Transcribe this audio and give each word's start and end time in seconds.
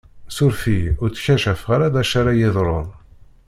Suref-iyi, 0.35 0.89
ur 1.03 1.09
tkacafeɣ 1.11 1.69
ara 1.75 1.93
d 1.93 1.95
acu 2.01 2.15
ara 2.19 2.39
yeḍṛun! 2.39 2.87